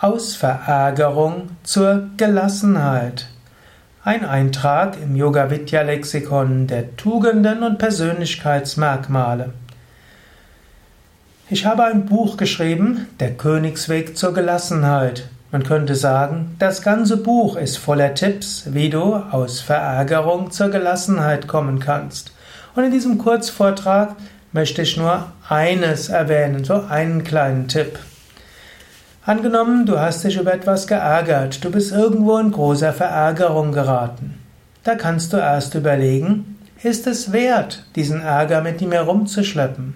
[0.00, 3.26] Aus Verärgerung zur Gelassenheit.
[4.04, 9.54] Ein Eintrag im Yoga Vidya Lexikon der Tugenden und Persönlichkeitsmerkmale.
[11.50, 15.28] Ich habe ein Buch geschrieben, Der Königsweg zur Gelassenheit.
[15.50, 21.48] Man könnte sagen, das ganze Buch ist voller Tipps, wie du aus Verärgerung zur Gelassenheit
[21.48, 22.30] kommen kannst.
[22.76, 24.14] Und in diesem Kurzvortrag
[24.52, 27.98] möchte ich nur eines erwähnen, so einen kleinen Tipp.
[29.28, 34.38] Angenommen, du hast dich über etwas geärgert, du bist irgendwo in großer Verärgerung geraten.
[34.84, 39.92] Da kannst du erst überlegen, ist es wert, diesen Ärger mit ihm herumzuschleppen?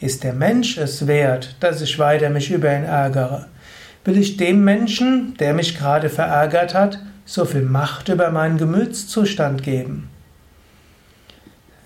[0.00, 3.46] Ist der Mensch es wert, dass ich weiter mich über ihn ärgere?
[4.04, 9.62] Will ich dem Menschen, der mich gerade verärgert hat, so viel Macht über meinen Gemütszustand
[9.62, 10.10] geben?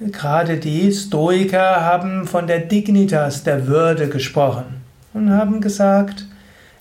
[0.00, 4.80] Gerade die Stoiker haben von der Dignitas, der Würde gesprochen
[5.12, 6.24] und haben gesagt,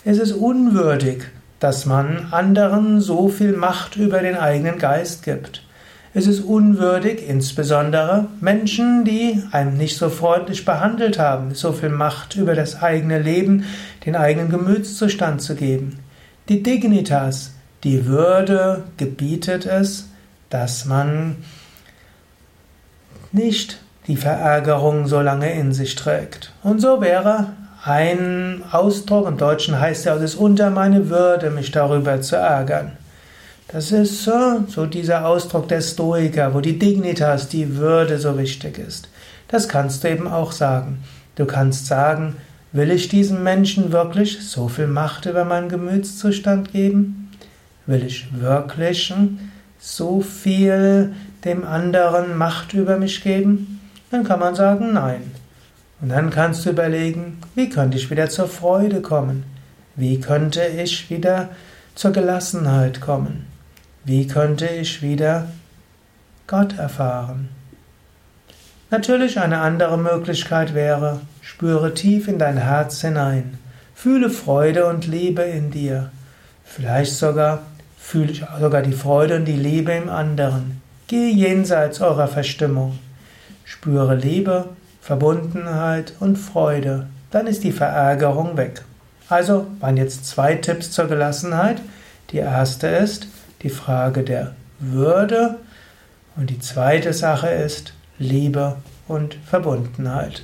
[0.07, 1.25] es ist unwürdig,
[1.59, 5.63] dass man anderen so viel Macht über den eigenen Geist gibt.
[6.13, 12.37] Es ist unwürdig, insbesondere Menschen, die einem nicht so freundlich behandelt haben, so viel Macht
[12.37, 13.65] über das eigene Leben,
[14.05, 15.99] den eigenen Gemütszustand zu geben.
[16.48, 17.51] Die Dignitas,
[17.84, 20.07] die Würde gebietet es,
[20.49, 21.35] dass man
[23.34, 26.54] nicht die Verärgerung so lange in sich trägt.
[26.63, 27.48] Und so wäre
[27.88, 32.91] ein Ausdruck, im Deutschen heißt ja, es ist unter meine Würde, mich darüber zu ärgern.
[33.70, 39.07] Das ist so, dieser Ausdruck der Stoiker, wo die Dignitas, die Würde so wichtig ist.
[39.48, 41.02] Das kannst du eben auch sagen.
[41.35, 42.35] Du kannst sagen,
[42.74, 47.32] will ich diesem Menschen wirklich so viel Macht über meinen Gemütszustand geben?
[47.85, 49.13] Will ich wirklich
[49.79, 51.13] so viel
[51.46, 53.79] dem anderen Macht über mich geben?
[54.12, 55.32] Dann kann man sagen, nein.
[55.99, 59.43] Und dann kannst du überlegen, wie könnte ich wieder zur Freude kommen?
[59.95, 61.49] Wie könnte ich wieder
[61.95, 63.48] zur Gelassenheit kommen?
[64.03, 65.47] Wie könnte ich wieder
[66.45, 67.50] Gott erfahren?
[68.89, 73.57] Natürlich eine andere Möglichkeit wäre, spüre tief in dein Herz hinein,
[73.93, 76.11] fühle Freude und Liebe in dir,
[76.63, 77.63] vielleicht sogar
[77.97, 80.81] fühle sogar die Freude und die Liebe im anderen.
[81.07, 82.99] Gehe jenseits eurer Verstimmung,
[83.66, 84.69] spüre Liebe
[85.07, 88.84] Verbundenheit und Freude, dann ist die Verärgerung weg.
[89.29, 91.81] Also waren jetzt zwei Tipps zur Gelassenheit.
[92.31, 93.29] Die erste ist
[93.62, 94.51] die Frage der
[94.81, 95.59] Würde
[96.35, 98.75] und die zweite Sache ist Liebe
[99.07, 100.44] und Verbundenheit.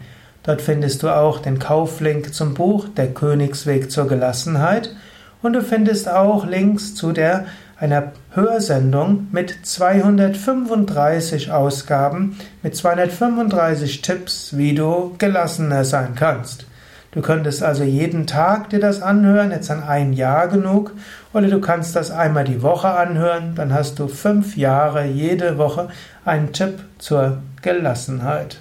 [0.48, 4.96] Dort findest du auch den Kauflink zum Buch Der Königsweg zur Gelassenheit
[5.42, 7.48] und du findest auch Links zu der
[7.78, 16.66] einer Hörsendung mit 235 Ausgaben, mit 235 Tipps, wie du gelassener sein kannst.
[17.12, 20.94] Du könntest also jeden Tag dir das anhören, jetzt an ein Jahr genug,
[21.34, 25.90] oder du kannst das einmal die Woche anhören, dann hast du fünf Jahre jede Woche
[26.24, 28.60] einen Tipp zur Gelassenheit.